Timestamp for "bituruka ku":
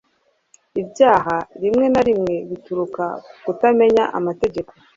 2.49-3.33